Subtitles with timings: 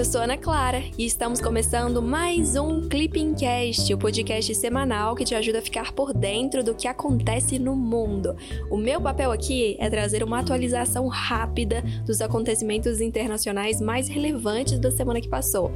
[0.00, 5.26] eu sou Ana Clara e estamos começando mais um Clipping Cast, o podcast semanal que
[5.26, 8.34] te ajuda a ficar por dentro do que acontece no mundo.
[8.70, 14.90] O meu papel aqui é trazer uma atualização rápida dos acontecimentos internacionais mais relevantes da
[14.90, 15.70] semana que passou.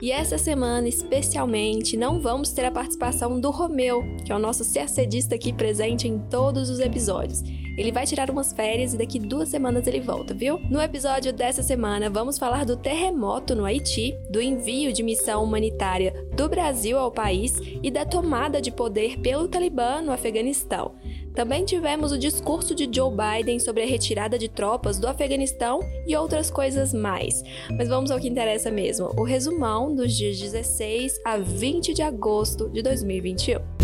[0.00, 4.64] E essa semana, especialmente, não vamos ter a participação do Romeu, que é o nosso
[4.64, 7.42] cercedista aqui presente em todos os episódios.
[7.76, 10.58] Ele vai tirar umas férias e daqui duas semanas ele volta, viu?
[10.70, 16.12] No episódio dessa semana, vamos falar do terremoto no Haiti, do envio de missão humanitária
[16.34, 20.94] do Brasil ao país e da tomada de poder pelo Talibã no Afeganistão.
[21.34, 26.16] Também tivemos o discurso de Joe Biden sobre a retirada de tropas do Afeganistão e
[26.16, 27.42] outras coisas mais.
[27.76, 32.68] Mas vamos ao que interessa mesmo: o resumão dos dias 16 a 20 de agosto
[32.68, 33.79] de 2021.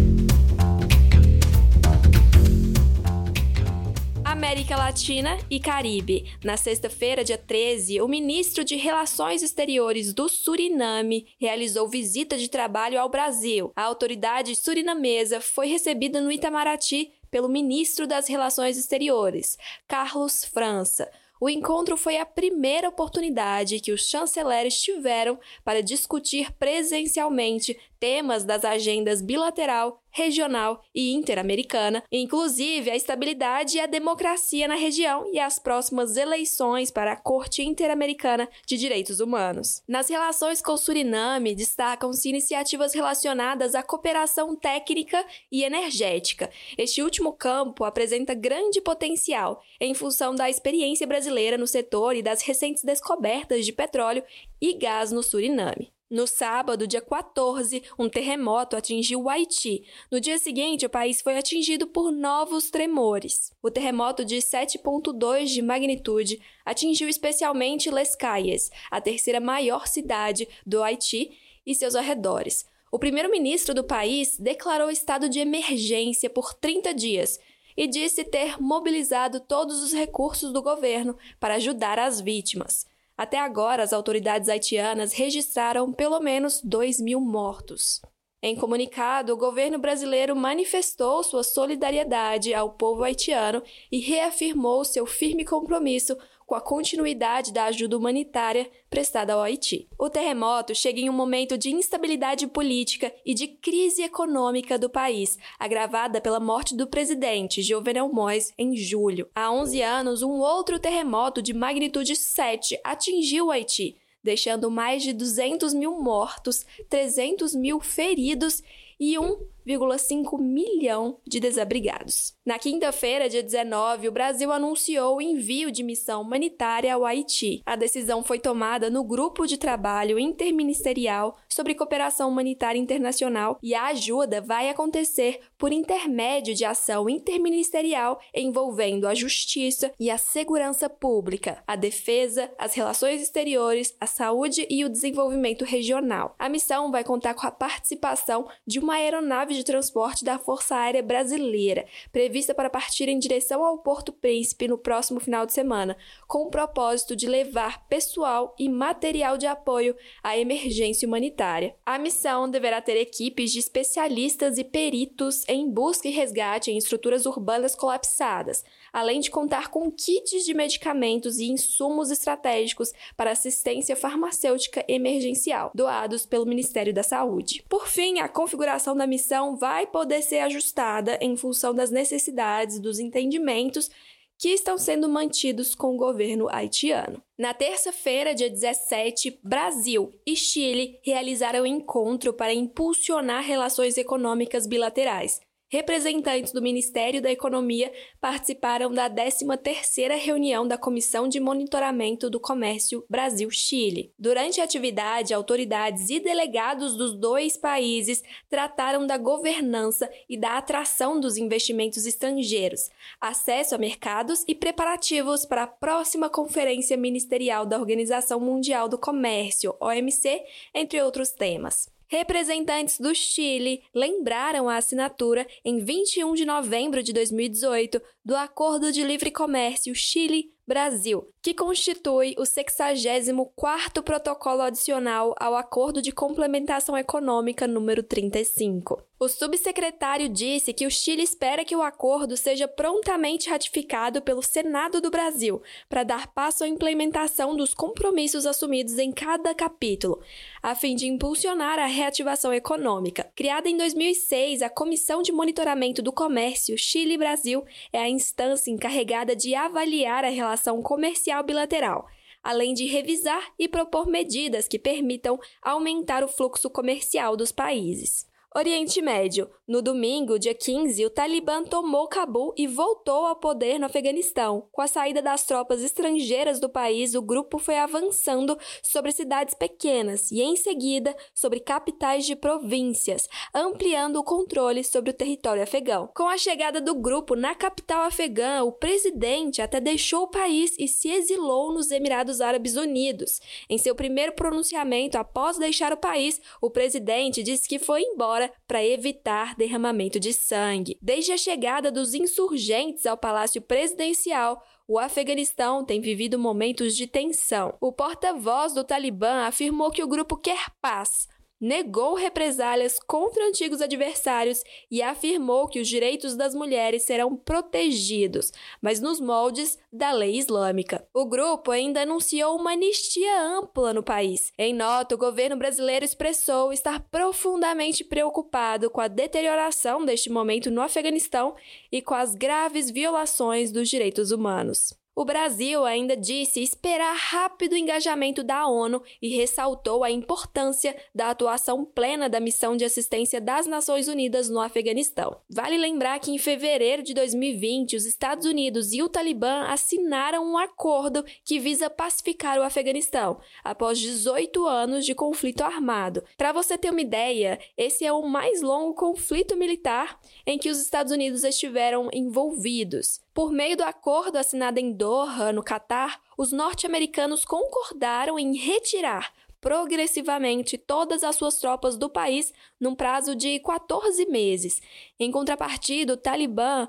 [4.46, 6.32] América Latina e Caribe.
[6.44, 13.00] Na sexta-feira, dia 13, o ministro de Relações Exteriores do Suriname realizou visita de trabalho
[13.00, 13.72] ao Brasil.
[13.74, 19.58] A autoridade surinamesa foi recebida no Itamaraty pelo ministro das Relações Exteriores,
[19.88, 21.10] Carlos França.
[21.40, 28.64] O encontro foi a primeira oportunidade que os chanceleres tiveram para discutir presencialmente temas das
[28.64, 35.58] agendas bilateral, regional e interamericana, inclusive a estabilidade e a democracia na região e as
[35.58, 39.82] próximas eleições para a Corte Interamericana de Direitos Humanos.
[39.86, 46.50] Nas relações com o Suriname, destacam-se iniciativas relacionadas à cooperação técnica e energética.
[46.78, 52.40] Este último campo apresenta grande potencial em função da experiência brasileira no setor e das
[52.40, 54.24] recentes descobertas de petróleo
[54.58, 55.95] e gás no Suriname.
[56.08, 59.82] No sábado, dia 14, um terremoto atingiu o Haiti.
[60.08, 63.52] No dia seguinte, o país foi atingido por novos tremores.
[63.60, 70.80] O terremoto de 7,2 de magnitude atingiu especialmente Les Cayes, a terceira maior cidade do
[70.80, 72.64] Haiti e seus arredores.
[72.92, 77.40] O primeiro-ministro do país declarou estado de emergência por 30 dias
[77.76, 82.86] e disse ter mobilizado todos os recursos do governo para ajudar as vítimas.
[83.16, 88.00] Até agora, as autoridades haitianas registraram pelo menos 2 mil mortos.
[88.42, 95.44] Em comunicado, o governo brasileiro manifestou sua solidariedade ao povo haitiano e reafirmou seu firme
[95.44, 96.16] compromisso
[96.46, 99.88] com a continuidade da ajuda humanitária prestada ao Haiti.
[99.98, 105.36] O terremoto chega em um momento de instabilidade política e de crise econômica do país,
[105.58, 109.28] agravada pela morte do presidente Jovenel Moïse em julho.
[109.34, 115.12] Há 11 anos, um outro terremoto de magnitude 7 atingiu o Haiti, deixando mais de
[115.12, 118.62] 200 mil mortos, 300 mil feridos
[119.00, 119.18] e
[119.66, 122.34] 1,5 milhão de desabrigados.
[122.44, 127.62] Na quinta-feira, dia 19, o Brasil anunciou o envio de missão humanitária ao Haiti.
[127.66, 133.86] A decisão foi tomada no grupo de trabalho interministerial sobre cooperação humanitária internacional e a
[133.86, 141.62] ajuda vai acontecer por intermédio de ação interministerial envolvendo a justiça e a segurança pública,
[141.66, 146.34] a defesa, as relações exteriores, a saúde e o desenvolvimento regional.
[146.38, 151.02] A missão vai contar com a participação de uma aeronave de transporte da Força Aérea
[151.02, 155.96] Brasileira, prevista para partir em direção ao Porto Príncipe no próximo final de semana,
[156.26, 161.74] com o propósito de levar pessoal e material de apoio à emergência humanitária.
[161.84, 167.26] A missão deverá ter equipes de especialistas e peritos em busca e resgate em estruturas
[167.26, 174.84] urbanas colapsadas, além de contar com kits de medicamentos e insumos estratégicos para assistência farmacêutica
[174.88, 177.64] emergencial, doados pelo Ministério da Saúde.
[177.68, 182.98] Por fim, a configuração da missão vai poder ser ajustada em função das necessidades, dos
[182.98, 183.90] entendimentos
[184.38, 187.22] que estão sendo mantidos com o governo haitiano.
[187.38, 195.40] Na terça-feira, dia 17, Brasil e Chile realizaram um encontro para impulsionar relações econômicas bilaterais.
[195.68, 203.04] Representantes do Ministério da Economia participaram da 13ª reunião da Comissão de Monitoramento do Comércio
[203.10, 204.12] Brasil-Chile.
[204.16, 211.18] Durante a atividade, autoridades e delegados dos dois países trataram da governança e da atração
[211.18, 212.88] dos investimentos estrangeiros,
[213.20, 219.74] acesso a mercados e preparativos para a próxima Conferência Ministerial da Organização Mundial do Comércio,
[219.80, 221.95] OMC, entre outros temas.
[222.08, 229.02] Representantes do Chile lembraram a assinatura em 21 de novembro de 2018 do Acordo de
[229.02, 237.68] Livre Comércio Chile Brasil, que constitui o 64º protocolo adicional ao Acordo de Complementação Econômica
[237.68, 239.00] número 35.
[239.18, 245.00] O subsecretário disse que o Chile espera que o acordo seja prontamente ratificado pelo Senado
[245.00, 250.20] do Brasil, para dar passo à implementação dos compromissos assumidos em cada capítulo,
[250.62, 253.26] a fim de impulsionar a reativação econômica.
[253.34, 259.54] Criada em 2006, a Comissão de Monitoramento do Comércio Chile-Brasil é a instância encarregada de
[259.54, 262.06] avaliar a relação comercial bilateral
[262.46, 268.24] além de revisar e propor medidas que permitam aumentar o fluxo comercial dos países.
[268.58, 269.50] Oriente Médio.
[269.68, 274.66] No domingo, dia 15, o Talibã tomou Cabul e voltou ao poder no Afeganistão.
[274.72, 280.30] Com a saída das tropas estrangeiras do país, o grupo foi avançando sobre cidades pequenas
[280.30, 286.08] e, em seguida, sobre capitais de províncias, ampliando o controle sobre o território afegão.
[286.16, 290.88] Com a chegada do grupo na capital afegã, o presidente até deixou o país e
[290.88, 293.38] se exilou nos Emirados Árabes Unidos.
[293.68, 298.84] Em seu primeiro pronunciamento após deixar o país, o presidente disse que foi embora para
[298.84, 300.98] evitar derramamento de sangue.
[301.00, 307.76] Desde a chegada dos insurgentes ao Palácio Presidencial, o Afeganistão tem vivido momentos de tensão.
[307.80, 311.28] O porta-voz do Talibã afirmou que o grupo quer paz,
[311.60, 319.00] negou represálias contra antigos adversários e afirmou que os direitos das mulheres serão protegidos, mas
[319.00, 321.06] nos moldes da lei islâmica.
[321.14, 324.52] O grupo ainda anunciou uma anistia ampla no país.
[324.58, 330.82] Em nota, o governo brasileiro expressou estar profundamente preocupado com a deterioração deste momento no
[330.82, 331.54] Afeganistão
[331.90, 334.94] e com as graves violações dos direitos humanos.
[335.18, 341.86] O Brasil ainda disse esperar rápido engajamento da ONU e ressaltou a importância da atuação
[341.86, 345.40] plena da missão de assistência das Nações Unidas no Afeganistão.
[345.48, 350.58] Vale lembrar que em fevereiro de 2020, os Estados Unidos e o Talibã assinaram um
[350.58, 356.22] acordo que visa pacificar o Afeganistão após 18 anos de conflito armado.
[356.36, 360.78] Para você ter uma ideia, esse é o mais longo conflito militar em que os
[360.78, 363.24] Estados Unidos estiveram envolvidos.
[363.36, 370.78] Por meio do acordo assinado em Doha, no Catar, os norte-americanos concordaram em retirar progressivamente
[370.78, 372.50] todas as suas tropas do país
[372.80, 374.80] num prazo de 14 meses.
[375.20, 376.88] Em contrapartida, o Talibã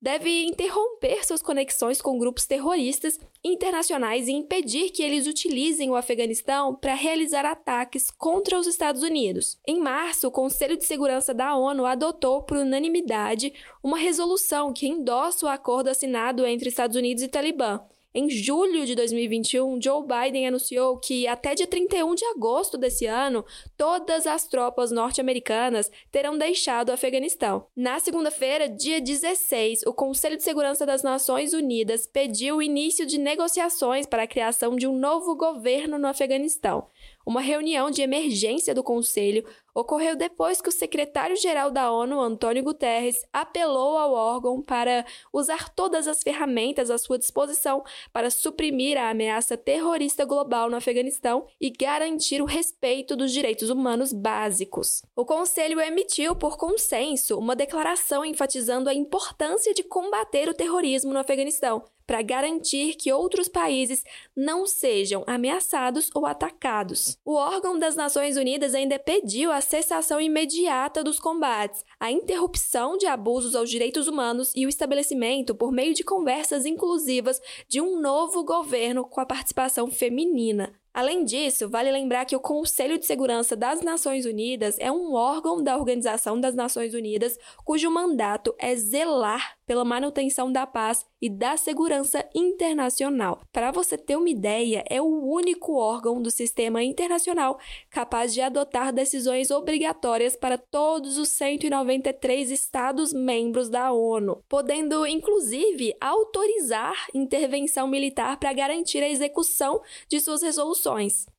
[0.00, 6.74] deve interromper suas conexões com grupos terroristas internacionais e impedir que eles utilizem o Afeganistão
[6.74, 9.58] para realizar ataques contra os Estados Unidos.
[9.66, 13.52] Em março, o Conselho de Segurança da ONU adotou por unanimidade
[13.82, 17.80] uma resolução que endossa o acordo assinado entre Estados Unidos e Talibã
[18.18, 23.44] em julho de 2021, Joe Biden anunciou que até dia 31 de agosto desse ano,
[23.76, 27.66] todas as tropas norte-americanas terão deixado o Afeganistão.
[27.76, 33.18] Na segunda-feira, dia 16, o Conselho de Segurança das Nações Unidas pediu o início de
[33.18, 36.86] negociações para a criação de um novo governo no Afeganistão.
[37.26, 39.44] Uma reunião de emergência do Conselho
[39.74, 46.06] ocorreu depois que o secretário-geral da ONU, Antônio Guterres, apelou ao órgão para usar todas
[46.06, 47.82] as ferramentas à sua disposição
[48.12, 54.12] para suprimir a ameaça terrorista global no Afeganistão e garantir o respeito dos direitos humanos
[54.12, 55.02] básicos.
[55.16, 61.18] O Conselho emitiu, por consenso, uma declaração enfatizando a importância de combater o terrorismo no
[61.18, 64.04] Afeganistão para garantir que outros países
[64.36, 67.18] não sejam ameaçados ou atacados.
[67.24, 73.06] O órgão das Nações Unidas ainda pediu a cessação imediata dos combates, a interrupção de
[73.06, 78.44] abusos aos direitos humanos e o estabelecimento, por meio de conversas inclusivas, de um novo
[78.44, 80.72] governo com a participação feminina.
[80.96, 85.62] Além disso, vale lembrar que o Conselho de Segurança das Nações Unidas é um órgão
[85.62, 91.56] da Organização das Nações Unidas cujo mandato é zelar pela manutenção da paz e da
[91.58, 93.40] segurança internacional.
[93.52, 97.58] Para você ter uma ideia, é o único órgão do sistema internacional
[97.90, 105.94] capaz de adotar decisões obrigatórias para todos os 193 Estados membros da ONU, podendo inclusive
[106.00, 110.85] autorizar intervenção militar para garantir a execução de suas resoluções.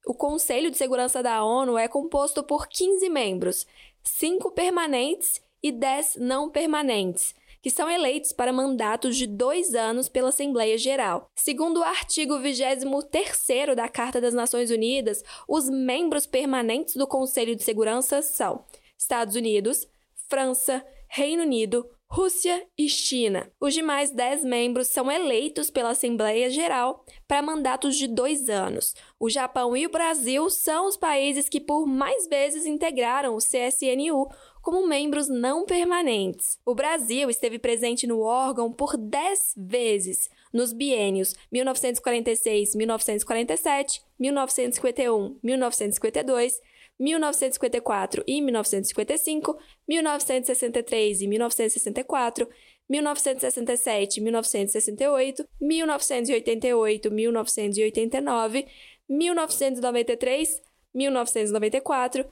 [0.05, 3.65] O Conselho de Segurança da ONU é composto por 15 membros,
[4.03, 7.35] 5 permanentes e 10 não permanentes
[7.67, 11.29] que são eleitos para mandatos de dois anos pela Assembleia Geral.
[11.35, 17.63] Segundo o artigo 23 da Carta das Nações Unidas, os membros permanentes do Conselho de
[17.63, 18.63] Segurança são
[18.97, 19.85] Estados Unidos,
[20.29, 23.51] França, Reino Unido, Rússia e China.
[23.59, 28.95] Os demais dez membros são eleitos pela Assembleia Geral para mandatos de dois anos.
[29.19, 34.29] O Japão e o Brasil são os países que por mais vezes integraram o CSNU,
[34.61, 36.57] como membros não permanentes.
[36.65, 46.59] O Brasil esteve presente no órgão por 10 vezes, nos biênios 1946-1947, 1951-1952,
[46.99, 52.49] 1954 e 1955, 1963 e 1964,
[52.89, 58.67] 1967 e 1968, 1988 1989,
[59.09, 60.61] 1993,
[60.93, 62.25] 1994,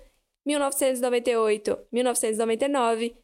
[0.45, 3.15] 1998, 1999,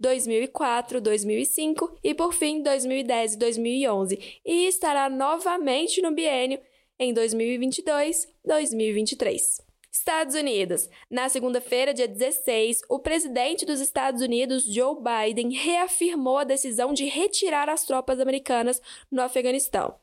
[0.00, 6.58] 2004, 2005 e, por fim, 2010 e 2011, e estará novamente no biênio
[6.98, 9.69] em 2022-2023.
[9.92, 10.88] Estados Unidos.
[11.10, 17.06] Na segunda-feira, dia 16, o presidente dos Estados Unidos, Joe Biden, reafirmou a decisão de
[17.06, 18.80] retirar as tropas americanas
[19.10, 19.94] no Afeganistão.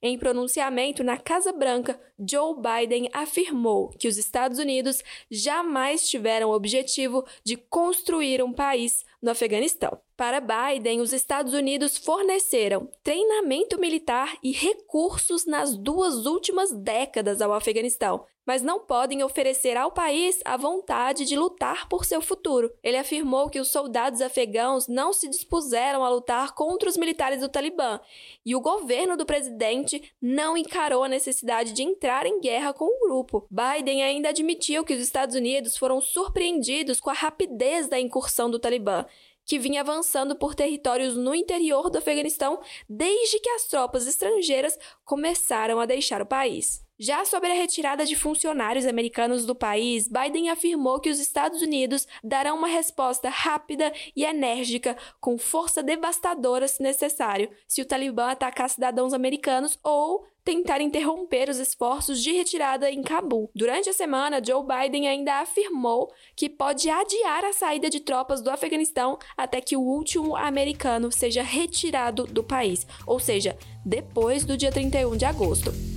[0.00, 6.54] Em pronunciamento na Casa Branca, Joe Biden afirmou que os Estados Unidos jamais tiveram o
[6.54, 10.00] objetivo de construir um país no Afeganistão.
[10.22, 17.52] Para Biden, os Estados Unidos forneceram treinamento militar e recursos nas duas últimas décadas ao
[17.52, 22.72] Afeganistão, mas não podem oferecer ao país a vontade de lutar por seu futuro.
[22.84, 27.48] Ele afirmou que os soldados afegãos não se dispuseram a lutar contra os militares do
[27.48, 27.98] Talibã
[28.46, 33.08] e o governo do presidente não encarou a necessidade de entrar em guerra com o
[33.08, 33.44] grupo.
[33.50, 38.60] Biden ainda admitiu que os Estados Unidos foram surpreendidos com a rapidez da incursão do
[38.60, 39.04] Talibã
[39.44, 45.80] que vinha avançando por territórios no interior do Afeganistão desde que as tropas estrangeiras começaram
[45.80, 46.84] a deixar o país.
[47.04, 52.06] Já sobre a retirada de funcionários americanos do país, Biden afirmou que os Estados Unidos
[52.22, 58.70] darão uma resposta rápida e enérgica, com força devastadora se necessário, se o Talibã atacar
[58.70, 63.50] cidadãos americanos ou tentar interromper os esforços de retirada em Cabul.
[63.52, 68.48] Durante a semana, Joe Biden ainda afirmou que pode adiar a saída de tropas do
[68.48, 74.70] Afeganistão até que o último americano seja retirado do país, ou seja, depois do dia
[74.70, 75.91] 31 de agosto.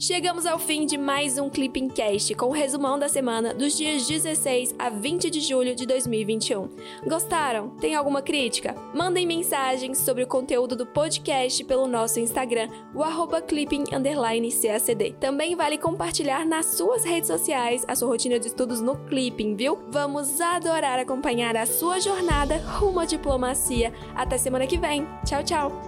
[0.00, 4.06] Chegamos ao fim de mais um Clipping Cast com o resumão da semana dos dias
[4.06, 6.68] 16 a 20 de julho de 2021.
[7.04, 7.70] Gostaram?
[7.70, 8.76] Tem alguma crítica?
[8.94, 15.16] Mandem mensagens sobre o conteúdo do podcast pelo nosso Instagram, o arroba clipping_cacd.
[15.18, 19.80] Também vale compartilhar nas suas redes sociais a sua rotina de estudos no Clipping, viu?
[19.88, 23.92] Vamos adorar acompanhar a sua jornada rumo à diplomacia.
[24.14, 25.04] Até semana que vem.
[25.26, 25.87] Tchau, tchau!